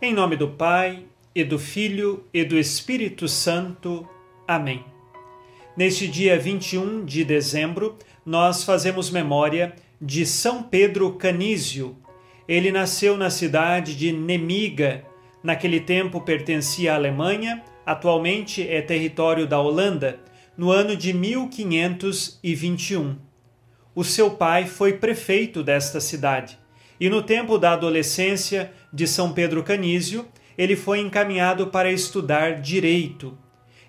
Em 0.00 0.14
nome 0.14 0.36
do 0.36 0.46
Pai, 0.46 1.02
e 1.34 1.42
do 1.42 1.58
Filho, 1.58 2.22
e 2.32 2.44
do 2.44 2.56
Espírito 2.56 3.26
Santo. 3.26 4.08
Amém. 4.46 4.84
Neste 5.76 6.06
dia 6.06 6.38
21 6.38 7.04
de 7.04 7.24
dezembro, 7.24 7.96
nós 8.24 8.62
fazemos 8.62 9.10
memória 9.10 9.74
de 10.00 10.24
São 10.24 10.62
Pedro 10.62 11.14
Canísio. 11.14 11.96
Ele 12.46 12.70
nasceu 12.70 13.16
na 13.16 13.28
cidade 13.28 13.96
de 13.96 14.12
Nemiga. 14.12 15.02
Naquele 15.42 15.80
tempo 15.80 16.20
pertencia 16.20 16.92
à 16.92 16.94
Alemanha, 16.94 17.64
atualmente 17.84 18.68
é 18.68 18.80
território 18.80 19.48
da 19.48 19.58
Holanda, 19.58 20.20
no 20.56 20.70
ano 20.70 20.94
de 20.94 21.12
1521. 21.12 23.16
O 23.96 24.04
seu 24.04 24.30
pai 24.30 24.64
foi 24.64 24.92
prefeito 24.92 25.64
desta 25.64 25.98
cidade 25.98 26.56
e 27.00 27.08
no 27.08 27.22
tempo 27.22 27.58
da 27.58 27.72
adolescência 27.72 28.72
de 28.92 29.06
São 29.06 29.32
Pedro 29.32 29.62
Canísio, 29.62 30.26
ele 30.56 30.74
foi 30.74 31.00
encaminhado 31.00 31.68
para 31.68 31.92
estudar 31.92 32.60
direito. 32.60 33.38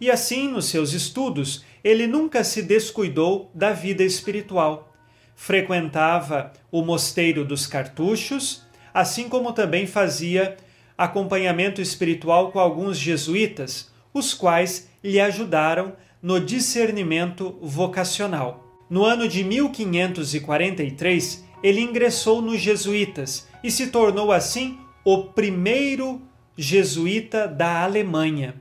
E 0.00 0.10
assim, 0.10 0.48
nos 0.48 0.66
seus 0.66 0.92
estudos, 0.92 1.64
ele 1.82 2.06
nunca 2.06 2.42
se 2.42 2.62
descuidou 2.62 3.50
da 3.54 3.72
vida 3.72 4.02
espiritual. 4.02 4.92
Frequentava 5.36 6.52
o 6.70 6.82
mosteiro 6.82 7.44
dos 7.44 7.66
cartuchos, 7.66 8.62
assim 8.92 9.28
como 9.28 9.52
também 9.52 9.86
fazia 9.86 10.56
acompanhamento 10.98 11.80
espiritual 11.80 12.50
com 12.50 12.58
alguns 12.58 12.98
jesuítas, 12.98 13.92
os 14.12 14.34
quais 14.34 14.90
lhe 15.04 15.20
ajudaram 15.20 15.92
no 16.20 16.40
discernimento 16.40 17.56
vocacional. 17.60 18.64
No 18.90 19.04
ano 19.04 19.28
de 19.28 19.44
1543, 19.44 21.44
ele 21.66 21.80
ingressou 21.80 22.40
nos 22.40 22.60
jesuítas 22.60 23.48
e 23.60 23.72
se 23.72 23.88
tornou 23.88 24.30
assim 24.30 24.78
o 25.04 25.24
primeiro 25.24 26.22
jesuíta 26.56 27.48
da 27.48 27.82
Alemanha. 27.82 28.54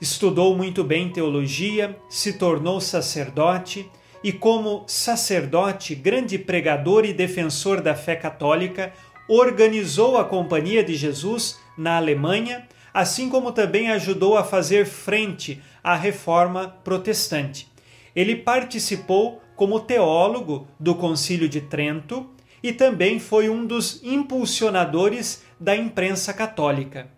Estudou 0.00 0.56
muito 0.56 0.82
bem 0.82 1.08
teologia, 1.08 1.96
se 2.08 2.32
tornou 2.32 2.80
sacerdote 2.80 3.88
e, 4.24 4.32
como 4.32 4.82
sacerdote, 4.88 5.94
grande 5.94 6.36
pregador 6.36 7.04
e 7.04 7.12
defensor 7.12 7.80
da 7.80 7.94
fé 7.94 8.16
católica, 8.16 8.92
organizou 9.28 10.18
a 10.18 10.24
Companhia 10.24 10.82
de 10.82 10.96
Jesus 10.96 11.60
na 11.78 11.96
Alemanha, 11.96 12.66
assim 12.92 13.28
como 13.28 13.52
também 13.52 13.88
ajudou 13.88 14.36
a 14.36 14.42
fazer 14.42 14.84
frente 14.84 15.62
à 15.80 15.94
reforma 15.94 16.76
protestante. 16.82 17.68
Ele 18.16 18.34
participou 18.34 19.40
como 19.60 19.78
teólogo 19.78 20.66
do 20.80 20.94
Concílio 20.94 21.46
de 21.46 21.60
Trento 21.60 22.26
e 22.62 22.72
também 22.72 23.20
foi 23.20 23.50
um 23.50 23.66
dos 23.66 24.02
impulsionadores 24.02 25.42
da 25.60 25.76
imprensa 25.76 26.32
católica. 26.32 27.10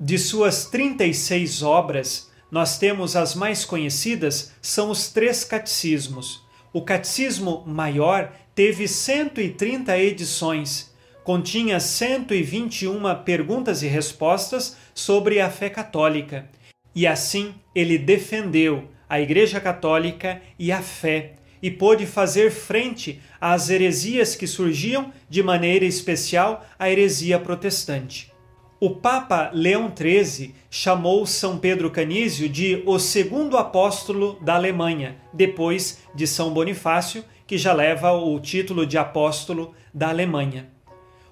De 0.00 0.18
suas 0.18 0.64
36 0.64 1.62
obras, 1.62 2.30
nós 2.50 2.78
temos 2.78 3.14
as 3.14 3.34
mais 3.34 3.66
conhecidas 3.66 4.54
são 4.62 4.88
os 4.88 5.10
três 5.10 5.44
catecismos. 5.44 6.42
O 6.72 6.80
Catecismo 6.80 7.62
Maior 7.66 8.32
teve 8.54 8.88
130 8.88 9.98
edições, 9.98 10.94
continha 11.22 11.78
121 11.78 13.02
perguntas 13.22 13.82
e 13.82 13.86
respostas 13.86 14.78
sobre 14.94 15.42
a 15.42 15.50
fé 15.50 15.68
católica. 15.68 16.48
E 16.94 17.06
assim 17.06 17.54
ele 17.74 17.98
defendeu 17.98 18.88
a 19.06 19.20
Igreja 19.20 19.60
Católica 19.60 20.40
e 20.58 20.72
a 20.72 20.80
fé 20.80 21.34
e 21.62 21.70
pôde 21.70 22.04
fazer 22.04 22.50
frente 22.50 23.20
às 23.40 23.70
heresias 23.70 24.34
que 24.34 24.46
surgiam, 24.46 25.12
de 25.30 25.42
maneira 25.42 25.84
especial 25.84 26.66
a 26.78 26.90
heresia 26.90 27.38
protestante. 27.38 28.32
O 28.80 28.90
Papa 28.90 29.52
Leão 29.54 29.92
XIII 29.96 30.52
chamou 30.68 31.24
São 31.24 31.56
Pedro 31.56 31.88
Canísio 31.88 32.48
de 32.48 32.82
o 32.84 32.98
segundo 32.98 33.56
apóstolo 33.56 34.36
da 34.42 34.56
Alemanha, 34.56 35.16
depois 35.32 36.00
de 36.12 36.26
São 36.26 36.52
Bonifácio, 36.52 37.24
que 37.46 37.56
já 37.56 37.72
leva 37.72 38.10
o 38.10 38.40
título 38.40 38.84
de 38.84 38.98
apóstolo 38.98 39.72
da 39.94 40.08
Alemanha. 40.08 40.68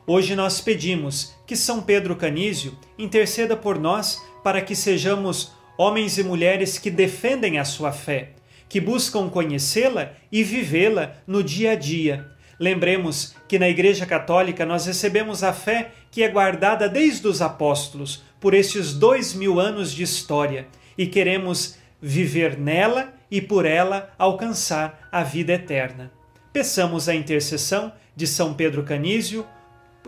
Hoje 0.07 0.37
nós 0.37 0.61
pedimos 0.61 1.35
que 1.45 1.57
São 1.57 1.83
Pedro 1.83 2.15
Canísio 2.15 2.79
interceda 2.97 3.57
por 3.57 3.79
nós 3.79 4.23
para 4.45 4.61
que 4.61 4.77
sejamos 4.77 5.53
homens 5.77 6.19
e 6.19 6.23
mulheres 6.23 6.79
que 6.79 6.91
defendem 6.91 7.59
a 7.59 7.65
sua 7.65 7.91
fé, 7.91 8.35
que 8.71 8.81
buscam 8.81 9.29
conhecê-la 9.29 10.13
e 10.31 10.45
vivê-la 10.45 11.17
no 11.27 11.43
dia 11.43 11.73
a 11.73 11.75
dia. 11.75 12.27
Lembremos 12.59 13.35
que 13.49 13.59
na 13.59 13.69
Igreja 13.69 14.07
Católica 14.07 14.65
nós 14.65 14.87
recebemos 14.87 15.43
a 15.43 15.53
fé 15.53 15.91
que 16.11 16.23
é 16.23 16.29
guardada 16.29 16.89
desde 16.89 17.27
os 17.27 17.43
apóstolos, 17.43 18.23
por 18.39 18.55
estes 18.55 18.95
dois 18.95 19.35
mil 19.35 19.59
anos 19.59 19.93
de 19.93 20.03
história, 20.03 20.69
e 20.97 21.07
queremos 21.07 21.77
viver 22.01 22.57
nela 22.59 23.13
e 23.31 23.41
por 23.41 23.67
ela 23.67 24.11
alcançar 24.17 25.09
a 25.11 25.23
vida 25.23 25.53
eterna. 25.53 26.11
Peçamos 26.53 27.09
a 27.09 27.15
intercessão 27.15 27.93
de 28.15 28.27
São 28.27 28.55
Pedro 28.55 28.85
Canísio, 28.85 29.45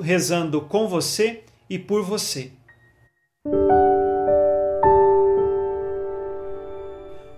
rezando 0.01 0.61
com 0.61 0.87
você 0.87 1.43
e 1.69 1.79
por 1.79 2.03
você. 2.05 2.53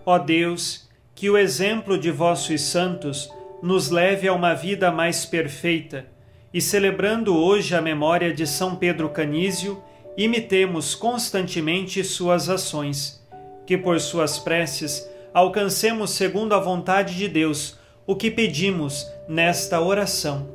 Ó 0.06 0.18
Deus, 0.18 0.83
que 1.14 1.30
o 1.30 1.38
exemplo 1.38 1.96
de 1.96 2.10
vossos 2.10 2.60
santos 2.62 3.30
nos 3.62 3.88
leve 3.88 4.26
a 4.28 4.32
uma 4.32 4.52
vida 4.54 4.90
mais 4.90 5.24
perfeita 5.24 6.06
e, 6.52 6.60
celebrando 6.60 7.36
hoje 7.36 7.74
a 7.74 7.80
memória 7.80 8.32
de 8.32 8.46
São 8.46 8.76
Pedro 8.76 9.08
Canísio, 9.08 9.82
imitemos 10.16 10.94
constantemente 10.94 12.02
suas 12.04 12.48
ações, 12.48 13.24
que 13.66 13.78
por 13.78 13.98
suas 14.00 14.38
preces 14.38 15.08
alcancemos 15.32 16.10
segundo 16.10 16.52
a 16.52 16.60
vontade 16.60 17.16
de 17.16 17.28
Deus 17.28 17.78
o 18.06 18.14
que 18.14 18.30
pedimos 18.30 19.06
nesta 19.28 19.80
oração. 19.80 20.48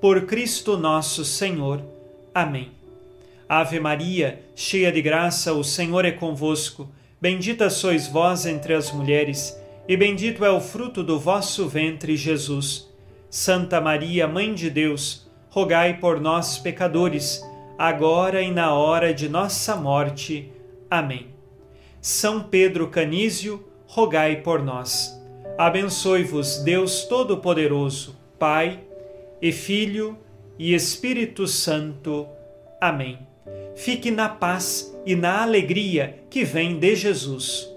Por 0.00 0.26
Cristo 0.26 0.76
nosso 0.76 1.24
Senhor. 1.24 1.80
Amém. 2.34 2.72
Ave 3.48 3.78
Maria, 3.78 4.42
cheia 4.54 4.90
de 4.90 5.00
graça, 5.00 5.52
o 5.52 5.62
Senhor 5.62 6.04
é 6.04 6.10
convosco. 6.10 6.88
Bendita 7.20 7.70
sois 7.70 8.08
vós 8.08 8.44
entre 8.44 8.74
as 8.74 8.90
mulheres 8.90 9.56
e 9.88 9.96
bendito 9.96 10.44
é 10.44 10.50
o 10.50 10.60
fruto 10.60 11.02
do 11.02 11.18
vosso 11.18 11.68
ventre, 11.68 12.16
Jesus. 12.16 12.92
Santa 13.30 13.80
Maria, 13.80 14.26
Mãe 14.26 14.52
de 14.54 14.68
Deus, 14.68 15.30
rogai 15.48 15.98
por 15.98 16.20
nós, 16.20 16.58
pecadores, 16.58 17.42
agora 17.78 18.42
e 18.42 18.50
na 18.50 18.74
hora 18.74 19.14
de 19.14 19.28
nossa 19.28 19.76
morte. 19.76 20.50
Amém. 20.90 21.28
São 22.00 22.42
Pedro 22.42 22.88
Canísio, 22.88 23.64
rogai 23.86 24.36
por 24.36 24.62
nós. 24.62 25.14
Abençoe-vos, 25.58 26.58
Deus 26.58 27.04
Todo-Poderoso, 27.04 28.16
Pai 28.38 28.80
e 29.40 29.52
Filho 29.52 30.18
e 30.58 30.74
Espírito 30.74 31.46
Santo. 31.46 32.26
Amém. 32.80 33.18
Fique 33.74 34.10
na 34.10 34.28
paz 34.28 34.96
e 35.04 35.14
na 35.14 35.42
alegria 35.42 36.18
que 36.28 36.44
vem 36.44 36.78
de 36.78 36.94
Jesus. 36.96 37.75